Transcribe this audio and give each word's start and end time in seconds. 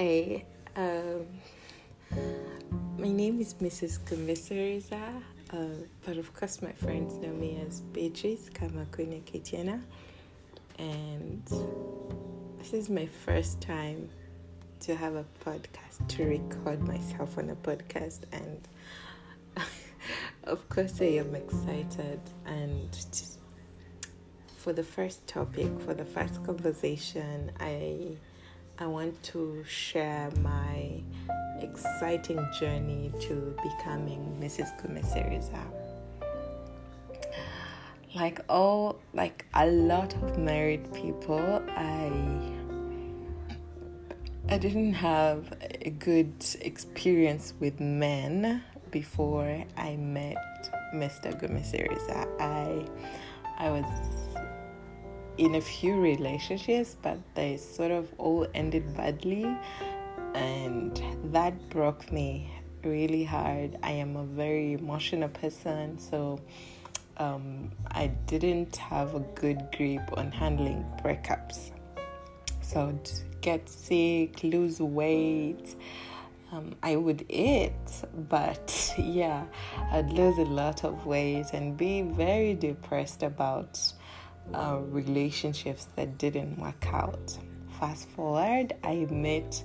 Hi, 0.00 0.42
um, 0.76 1.26
my 2.96 3.10
name 3.10 3.38
is 3.38 3.52
Mrs. 3.60 3.98
Gumisiriza, 4.06 5.22
uh, 5.52 5.56
but 6.06 6.16
of 6.16 6.32
course 6.32 6.62
my 6.62 6.72
friends 6.72 7.18
know 7.18 7.28
me 7.28 7.62
as 7.66 7.80
Beatrice 7.80 8.48
Kamakunya 8.48 9.20
Ketiana, 9.24 9.82
and 10.78 11.44
this 12.56 12.72
is 12.72 12.88
my 12.88 13.04
first 13.04 13.60
time 13.60 14.08
to 14.80 14.96
have 14.96 15.16
a 15.16 15.26
podcast, 15.44 16.08
to 16.08 16.24
record 16.24 16.80
myself 16.88 17.36
on 17.36 17.50
a 17.50 17.56
podcast, 17.56 18.20
and 18.32 18.66
of 20.44 20.66
course 20.70 20.98
I 21.02 21.20
am 21.20 21.34
excited. 21.34 22.20
And 22.46 22.88
for 24.56 24.72
the 24.72 24.82
first 24.82 25.26
topic, 25.26 25.68
for 25.80 25.92
the 25.92 26.06
first 26.06 26.42
conversation, 26.42 27.52
I 27.60 28.16
I 28.80 28.86
want 28.86 29.22
to 29.24 29.62
share 29.68 30.30
my 30.40 31.02
exciting 31.60 32.40
journey 32.58 33.12
to 33.20 33.54
becoming 33.62 34.38
Mrs. 34.40 34.70
Gumisiriza. 34.80 35.62
Like 38.14 38.40
all, 38.48 38.98
like 39.12 39.44
a 39.52 39.66
lot 39.66 40.14
of 40.22 40.38
married 40.38 40.90
people, 40.94 41.62
I 41.68 42.10
I 44.48 44.56
didn't 44.56 44.94
have 44.94 45.52
a 45.60 45.90
good 45.90 46.32
experience 46.62 47.52
with 47.60 47.80
men 47.80 48.64
before 48.90 49.62
I 49.76 49.96
met 49.96 50.72
Mr. 50.94 51.38
Gumisiriza. 51.38 52.26
I 52.40 52.86
I 53.58 53.70
was 53.70 54.19
in 55.40 55.54
a 55.54 55.60
few 55.60 55.98
relationships, 55.98 56.98
but 57.00 57.18
they 57.34 57.56
sort 57.56 57.90
of 57.90 58.12
all 58.18 58.46
ended 58.54 58.94
badly, 58.94 59.46
and 60.34 61.02
that 61.32 61.70
broke 61.70 62.12
me 62.12 62.52
really 62.84 63.24
hard. 63.24 63.78
I 63.82 63.92
am 63.92 64.16
a 64.16 64.24
very 64.24 64.74
emotional 64.74 65.30
person, 65.30 65.98
so 65.98 66.38
um, 67.16 67.70
I 67.90 68.08
didn't 68.26 68.76
have 68.76 69.14
a 69.14 69.20
good 69.20 69.68
grip 69.74 70.02
on 70.18 70.30
handling 70.30 70.84
breakups. 71.02 71.70
So 72.60 73.00
get 73.40 73.66
sick, 73.66 74.44
lose 74.44 74.78
weight. 74.78 75.74
Um, 76.52 76.74
I 76.82 76.96
would 76.96 77.24
eat, 77.30 77.72
but 78.28 78.94
yeah, 78.98 79.46
I'd 79.90 80.12
lose 80.12 80.36
a 80.36 80.44
lot 80.44 80.84
of 80.84 81.06
weight 81.06 81.46
and 81.54 81.78
be 81.78 82.02
very 82.02 82.52
depressed 82.52 83.22
about 83.22 83.80
uh, 84.54 84.78
relationships 84.82 85.86
that 85.96 86.18
didn't 86.18 86.58
work 86.58 86.86
out. 86.92 87.38
Fast 87.78 88.08
forward, 88.10 88.74
I 88.84 89.06
met 89.10 89.62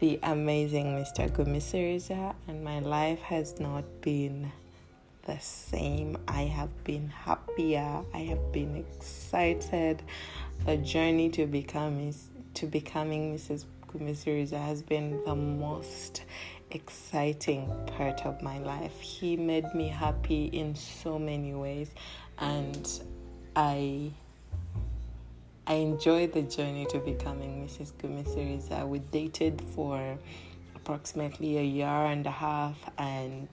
the 0.00 0.18
amazing 0.22 0.86
Mr. 0.86 1.30
Gumisiriza, 1.30 2.34
and 2.46 2.62
my 2.62 2.80
life 2.80 3.20
has 3.20 3.58
not 3.58 3.84
been 4.00 4.52
the 5.26 5.38
same. 5.38 6.16
I 6.26 6.42
have 6.42 6.84
been 6.84 7.08
happier. 7.08 8.02
I 8.14 8.18
have 8.18 8.52
been 8.52 8.76
excited. 8.76 10.02
The 10.66 10.76
journey 10.78 11.30
to 11.30 11.46
to 11.46 12.66
becoming 12.66 13.36
Mrs. 13.36 13.64
Gumisiriza 13.88 14.60
has 14.60 14.82
been 14.82 15.22
the 15.24 15.34
most 15.34 16.24
exciting 16.70 17.70
part 17.96 18.26
of 18.26 18.42
my 18.42 18.58
life. 18.58 19.00
He 19.00 19.36
made 19.36 19.74
me 19.74 19.88
happy 19.88 20.46
in 20.46 20.74
so 20.74 21.18
many 21.18 21.54
ways, 21.54 21.90
and 22.38 22.88
I 23.58 24.12
I 25.66 25.74
enjoyed 25.74 26.32
the 26.32 26.42
journey 26.42 26.86
to 26.90 27.00
becoming 27.00 27.66
Mrs. 27.66 27.92
Gumisiriza. 27.94 28.86
We 28.86 29.00
dated 29.00 29.60
for 29.74 30.16
approximately 30.76 31.58
a 31.58 31.62
year 31.62 31.88
and 31.88 32.24
a 32.24 32.30
half, 32.30 32.78
and 32.98 33.48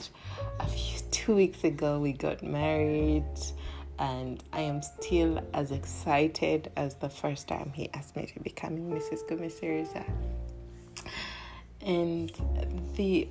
a 0.60 0.68
few 0.68 1.00
two 1.12 1.36
weeks 1.36 1.64
ago 1.64 2.00
we 2.00 2.14
got 2.14 2.44
married. 2.44 3.26
And 3.98 4.44
I 4.54 4.62
am 4.62 4.84
still 4.84 5.44
as 5.56 5.72
excited 5.72 6.72
as 6.76 6.94
the 6.96 7.10
first 7.10 7.48
time 7.48 7.72
he 7.74 7.90
asked 7.96 8.16
me 8.16 8.28
to 8.28 8.40
becoming 8.42 8.92
Mrs. 8.92 9.28
Gumisiriza. 9.28 10.06
And 11.82 12.32
the 12.96 13.28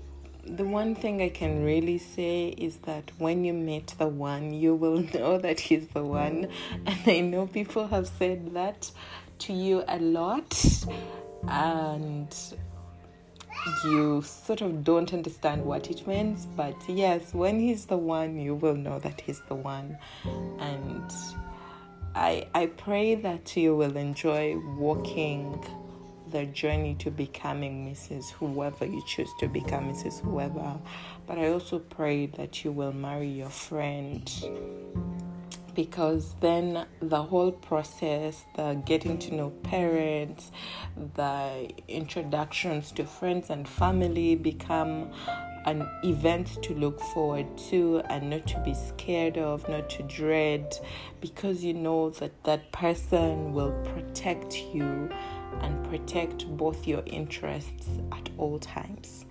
the 0.47 0.65
one 0.65 0.95
thing 0.95 1.23
I 1.23 1.29
can 1.29 1.65
really 1.65 1.99
say 1.99 2.49
is 2.49 2.77
that 2.79 3.11
when 3.19 3.45
you 3.45 3.53
meet 3.53 3.95
the 3.99 4.07
one, 4.09 4.53
you 4.53 4.75
will 4.75 4.99
know 5.15 5.39
that 5.39 5.61
he's 5.61 5.89
the 5.89 6.05
one. 6.05 6.47
Mm. 6.47 6.51
And 6.87 7.01
I 7.07 7.21
know 7.21 7.47
people 7.47 7.87
have 7.89 8.09
said 8.09 8.55
that 8.55 8.91
to 9.41 9.53
you 9.53 9.85
a 9.89 9.99
lot, 9.99 10.65
and 11.49 12.35
you 13.85 14.23
sort 14.23 14.61
of 14.61 14.85
don't 14.85 15.13
understand 15.13 15.65
what 15.65 15.91
it 15.91 16.07
means. 16.07 16.47
But 16.47 16.77
yes, 16.89 17.35
when 17.35 17.59
he's 17.59 17.87
the 17.87 17.97
one, 17.97 18.39
you 18.39 18.55
will 18.55 18.77
know 18.77 18.99
that 19.01 19.21
he's 19.21 19.41
the 19.49 19.55
one. 19.55 19.99
And 20.59 21.13
I 22.15 22.47
I 22.55 22.67
pray 22.67 23.15
that 23.17 23.57
you 23.57 23.75
will 23.75 23.97
enjoy 23.97 24.57
walking 24.77 25.65
the 26.35 26.47
journey 26.47 26.97
to 26.97 27.13
becoming 27.13 27.89
Mrs. 27.89 28.33
Whoever 28.33 28.85
you 28.85 29.01
choose 29.07 29.31
to 29.39 29.47
become 29.47 29.85
Mrs. 29.85 30.21
Whoever. 30.21 30.81
But 31.29 31.39
I 31.39 31.51
also 31.51 31.79
pray 31.79 32.27
that 32.27 32.65
you 32.65 32.73
will 32.73 32.93
marry 32.93 33.29
your 33.29 33.51
friend 33.51 34.29
because 35.77 36.35
then 36.41 36.87
the 37.01 37.23
whole 37.23 37.53
process, 37.53 38.45
the 38.57 38.83
getting 38.85 39.17
to 39.19 39.35
know 39.37 39.51
parents, 39.51 40.51
the 41.15 41.71
introductions 41.87 42.91
to 42.93 43.05
friends 43.05 43.49
and 43.49 43.69
family 43.69 44.35
become 44.35 45.13
an 45.67 45.89
event 46.03 46.63
to 46.63 46.75
look 46.75 47.01
forward 47.01 47.47
to 47.71 48.01
and 48.11 48.31
not 48.31 48.47
to 48.47 48.59
be 48.61 48.75
scared 48.75 49.39
of, 49.39 49.69
not 49.69 49.89
to 49.91 50.03
dread, 50.05 50.79
because 51.21 51.65
you 51.65 51.75
know 51.75 52.11
that 52.11 52.33
that 52.45 52.71
person 52.73 53.53
will 53.53 53.73
protect 53.85 54.57
you 54.75 55.09
and 55.61 55.85
protect 55.85 56.47
both 56.57 56.87
your 56.87 57.03
interests 57.07 57.89
at 58.13 58.29
all 58.39 58.59
times. 58.59 59.25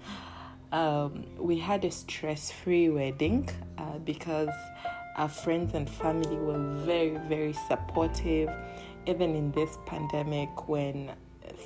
Um, 0.71 1.25
we 1.37 1.59
had 1.59 1.85
a 1.85 1.91
stress 1.91 2.51
free 2.51 2.89
wedding 2.89 3.47
uh, 3.77 3.99
because 3.99 4.49
our 5.17 5.29
friends 5.29 5.75
and 5.75 5.87
family 5.87 6.35
were 6.35 6.77
very, 6.77 7.17
very 7.29 7.53
supportive, 7.67 8.49
even 9.05 9.35
in 9.35 9.51
this 9.51 9.77
pandemic 9.85 10.67
when 10.67 11.11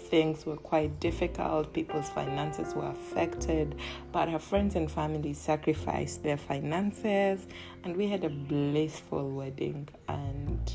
things 0.10 0.46
were 0.46 0.58
quite 0.58 1.00
difficult, 1.00 1.74
people's 1.74 2.10
finances 2.10 2.74
were 2.74 2.90
affected, 2.90 3.76
but 4.12 4.30
our 4.30 4.40
friends 4.40 4.76
and 4.76 4.90
family 4.90 5.34
sacrificed 5.34 6.24
their 6.24 6.38
finances, 6.38 7.48
and 7.84 7.96
we 7.96 8.08
had 8.08 8.24
a 8.24 8.30
blissful 8.30 9.30
wedding. 9.30 9.88
And 10.08 10.72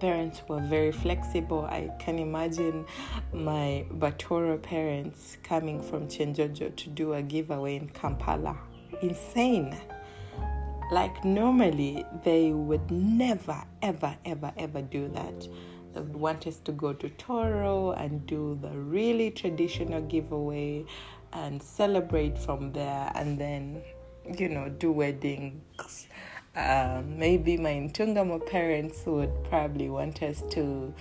parents 0.00 0.42
were 0.48 0.60
very 0.60 0.90
flexible. 0.90 1.64
I 1.64 1.90
can 2.00 2.18
imagine 2.18 2.84
my 3.32 3.86
Batoro 3.92 4.60
parents 4.60 5.38
coming 5.44 5.80
from 5.80 6.08
Kyenjojo 6.08 6.74
to 6.74 6.88
do 6.90 7.12
a 7.14 7.22
giveaway 7.22 7.76
in 7.76 7.88
Kampala. 7.88 8.58
Insane. 9.00 9.76
Like, 10.90 11.24
normally, 11.24 12.04
they 12.24 12.50
would 12.52 12.90
never, 12.90 13.62
ever, 13.80 14.16
ever, 14.24 14.52
ever 14.58 14.82
do 14.82 15.08
that. 15.08 15.48
Want 16.00 16.46
us 16.46 16.56
to 16.64 16.72
go 16.72 16.92
to 16.92 17.08
Toro 17.10 17.92
and 17.92 18.26
do 18.26 18.58
the 18.60 18.70
really 18.70 19.30
traditional 19.30 20.00
giveaway 20.02 20.84
and 21.32 21.62
celebrate 21.62 22.38
from 22.38 22.72
there 22.72 23.10
and 23.14 23.38
then, 23.38 23.82
you 24.38 24.48
know, 24.48 24.68
do 24.68 24.92
weddings. 24.92 26.06
Um, 26.54 27.18
maybe 27.18 27.56
my 27.56 27.70
Ntungamo 27.70 28.46
parents 28.46 29.02
would 29.06 29.44
probably 29.44 29.88
want 29.88 30.22
us 30.22 30.42
to 30.50 30.92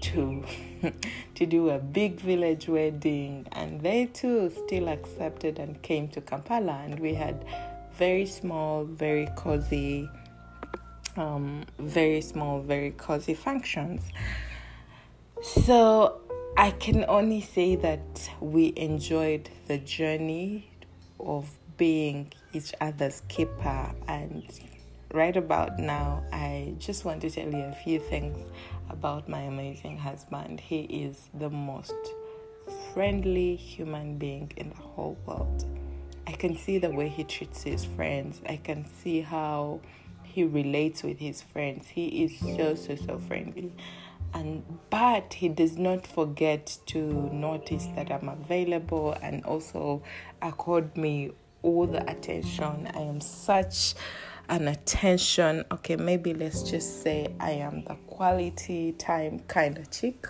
to 0.00 0.44
to 1.34 1.46
do 1.46 1.70
a 1.70 1.78
big 1.78 2.20
village 2.20 2.68
wedding. 2.68 3.46
And 3.52 3.80
they 3.80 4.06
too 4.06 4.50
still 4.66 4.88
accepted 4.88 5.58
and 5.58 5.80
came 5.82 6.08
to 6.08 6.20
Kampala. 6.20 6.82
And 6.84 7.00
we 7.00 7.14
had 7.14 7.44
very 7.96 8.26
small 8.26 8.84
very 8.84 9.28
cozy 9.36 10.08
um, 11.16 11.64
very 11.78 12.20
small 12.20 12.60
very 12.60 12.90
cozy 12.92 13.34
functions 13.34 14.02
so 15.42 16.20
I 16.56 16.70
can 16.70 17.04
only 17.08 17.40
say 17.40 17.76
that 17.76 18.30
we 18.40 18.72
enjoyed 18.76 19.50
the 19.66 19.78
journey 19.78 20.70
of 21.18 21.50
being 21.76 22.32
each 22.52 22.72
other's 22.80 23.22
keeper 23.28 23.90
and 24.06 24.44
right 25.14 25.36
about 25.36 25.78
now, 25.78 26.24
I 26.32 26.74
just 26.78 27.04
want 27.04 27.22
to 27.22 27.30
tell 27.30 27.48
you 27.48 27.62
a 27.62 27.72
few 27.72 28.00
things 28.00 28.36
about 28.90 29.28
my 29.28 29.42
amazing 29.42 29.96
husband. 29.96 30.60
He 30.60 30.80
is 30.80 31.28
the 31.32 31.48
most 31.48 31.94
friendly 32.92 33.54
human 33.54 34.18
being 34.18 34.52
in 34.56 34.70
the 34.70 34.76
whole 34.76 35.16
world. 35.24 35.64
I 36.26 36.32
can 36.32 36.56
see 36.56 36.78
the 36.78 36.90
way 36.90 37.08
he 37.08 37.22
treats 37.22 37.62
his 37.62 37.84
friends, 37.84 38.40
I 38.48 38.56
can 38.56 38.86
see 39.02 39.20
how 39.20 39.80
he 40.34 40.42
relates 40.42 41.04
with 41.04 41.20
his 41.20 41.42
friends. 41.42 41.86
He 41.86 42.24
is 42.24 42.36
so, 42.56 42.74
so, 42.74 42.96
so 42.96 43.18
friendly. 43.18 43.72
and 44.34 44.64
but 44.90 45.34
he 45.34 45.48
does 45.48 45.78
not 45.78 46.06
forget 46.06 46.76
to 46.86 46.98
notice 47.32 47.86
that 47.94 48.10
I'm 48.10 48.28
available 48.28 49.16
and 49.22 49.44
also 49.44 50.02
accord 50.42 50.96
me 50.96 51.30
all 51.62 51.86
the 51.86 52.02
attention. 52.10 52.88
I 52.92 53.02
am 53.02 53.20
such 53.20 53.94
an 54.48 54.66
attention. 54.66 55.64
Okay, 55.70 55.94
maybe 55.94 56.34
let's 56.34 56.62
just 56.68 57.02
say 57.02 57.32
I 57.38 57.52
am 57.52 57.84
the 57.84 57.94
quality 58.08 58.92
time 58.92 59.38
kind 59.46 59.78
of 59.78 59.88
chick. 59.92 60.26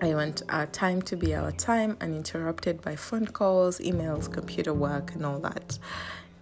I 0.00 0.14
want 0.14 0.42
our 0.48 0.66
time 0.66 1.02
to 1.02 1.16
be 1.16 1.34
our 1.34 1.52
time, 1.52 1.96
uninterrupted 2.00 2.80
by 2.80 2.96
phone 2.96 3.26
calls, 3.26 3.78
emails, 3.80 4.32
computer 4.32 4.72
work, 4.74 5.14
and 5.14 5.24
all 5.26 5.40
that. 5.40 5.78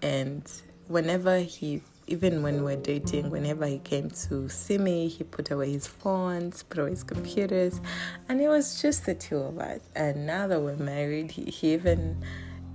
And 0.00 0.42
whenever 0.88 1.38
he, 1.38 1.82
even 2.06 2.42
when 2.42 2.64
we're 2.64 2.76
dating, 2.76 3.30
whenever 3.30 3.66
he 3.66 3.78
came 3.78 4.10
to 4.10 4.48
see 4.48 4.78
me, 4.78 5.08
he 5.08 5.24
put 5.24 5.50
away 5.50 5.72
his 5.72 5.86
phones, 5.86 6.62
put 6.62 6.78
away 6.78 6.90
his 6.90 7.04
computers, 7.04 7.80
and 8.28 8.40
it 8.40 8.48
was 8.48 8.80
just 8.80 9.06
the 9.06 9.14
two 9.14 9.38
of 9.38 9.58
us. 9.58 9.80
And 9.94 10.26
now 10.26 10.46
that 10.46 10.60
we're 10.60 10.76
married, 10.76 11.30
he, 11.30 11.44
he 11.44 11.72
even 11.72 12.22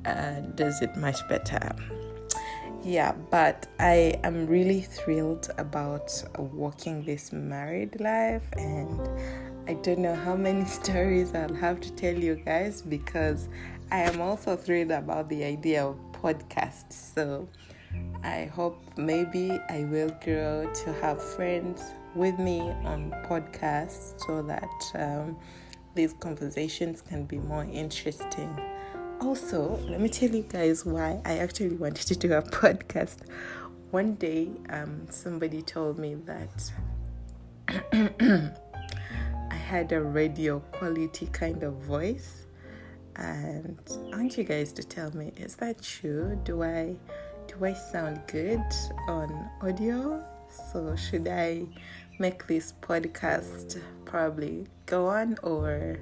uh, 0.05 0.41
does 0.55 0.81
it 0.81 0.95
much 0.95 1.27
better. 1.27 1.75
Yeah, 2.83 3.11
but 3.29 3.67
I 3.79 4.19
am 4.23 4.47
really 4.47 4.81
thrilled 4.81 5.49
about 5.57 6.11
walking 6.37 7.03
this 7.03 7.33
married 7.33 7.99
life, 7.99 8.43
and 8.53 8.99
I 9.67 9.73
don't 9.73 9.99
know 9.99 10.15
how 10.15 10.35
many 10.35 10.65
stories 10.81 11.35
I'll 11.35 11.53
have 11.55 11.81
to 11.81 11.91
tell 11.91 12.15
you 12.15 12.35
guys 12.35 12.81
because 12.81 13.49
I 13.91 13.99
am 13.99 14.21
also 14.21 14.55
thrilled 14.55 14.91
about 14.91 15.29
the 15.29 15.43
idea 15.43 15.85
of 15.85 15.97
podcasts. 16.13 16.93
So 16.93 17.47
I 18.23 18.45
hope 18.45 18.81
maybe 18.97 19.51
I 19.69 19.85
will 19.85 20.11
grow 20.23 20.71
to 20.71 20.93
have 21.01 21.21
friends 21.21 21.83
with 22.15 22.37
me 22.39 22.59
on 22.61 23.11
podcasts 23.27 24.19
so 24.25 24.41
that 24.43 24.69
um, 24.95 25.37
these 25.95 26.13
conversations 26.13 27.01
can 27.01 27.25
be 27.25 27.37
more 27.37 27.65
interesting 27.65 28.55
also, 29.21 29.77
let 29.89 29.99
me 29.99 30.07
tell 30.07 30.29
you 30.29 30.43
guys 30.43 30.85
why 30.85 31.21
I 31.25 31.39
actually 31.39 31.75
wanted 31.75 32.07
to 32.07 32.15
do 32.15 32.33
a 32.33 32.41
podcast. 32.59 33.17
One 33.91 34.15
day, 34.15 34.49
um, 34.69 35.07
somebody 35.09 35.61
told 35.61 35.99
me 35.99 36.15
that 36.25 36.71
I 39.51 39.55
had 39.55 39.91
a 39.91 40.01
radio 40.01 40.59
quality 40.71 41.27
kind 41.27 41.63
of 41.63 41.73
voice, 41.73 42.45
and 43.17 43.77
I 44.13 44.17
want 44.17 44.37
you 44.37 44.45
guys 44.45 44.71
to 44.73 44.83
tell 44.83 45.11
me: 45.15 45.33
is 45.35 45.55
that 45.57 45.81
true? 45.81 46.39
Do 46.45 46.63
I 46.63 46.95
do 47.59 47.65
I 47.65 47.73
sound 47.73 48.21
good 48.27 48.63
on 49.07 49.49
audio? 49.61 50.23
So 50.71 50.95
should 50.95 51.27
I 51.27 51.65
make 52.17 52.47
this 52.47 52.73
podcast 52.81 53.81
probably 54.05 54.67
go 54.85 55.07
on 55.07 55.37
or? 55.43 55.99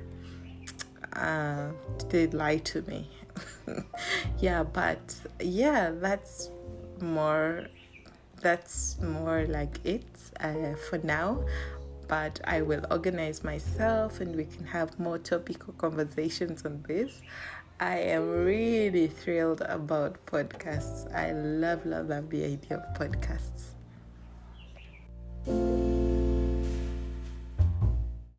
uh, 1.18 1.70
they 2.10 2.28
lie 2.28 2.58
to 2.58 2.82
me. 2.84 3.10
yeah, 4.40 4.64
but 4.64 5.16
yeah, 5.40 5.92
that's 5.92 6.50
more 7.02 7.68
that's 8.42 9.00
more 9.02 9.46
like 9.48 9.84
it 9.84 10.06
uh, 10.40 10.76
for 10.90 11.00
now. 11.00 11.44
But 12.08 12.40
I 12.46 12.62
will 12.62 12.86
organize 12.90 13.44
myself 13.44 14.22
and 14.22 14.36
we 14.36 14.46
can 14.46 14.66
have 14.66 14.98
more 14.98 15.18
topical 15.18 15.74
conversations 15.74 16.66
on 16.66 16.84
this. 16.88 17.22
I 17.80 17.98
am 17.98 18.44
really 18.44 19.06
thrilled 19.06 19.62
about 19.62 20.26
podcasts. 20.26 21.14
I 21.14 21.32
love, 21.32 21.86
love, 21.86 22.10
love 22.10 22.30
the 22.32 22.44
idea 22.44 22.78
of 22.78 22.98
podcasts. 22.98 23.76